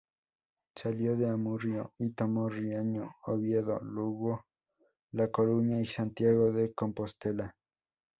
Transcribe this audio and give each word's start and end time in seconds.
Salió 0.75 1.15
de 1.15 1.29
Amurrio 1.29 1.93
y 1.99 2.09
tomó 2.09 2.49
Riaño, 2.49 3.17
Oviedo, 3.27 3.79
Lugo, 3.81 4.47
La 5.11 5.29
Coruña 5.29 5.79
y 5.79 5.85
Santiago 5.85 6.51
de 6.51 6.73
Compostela. 6.73 7.55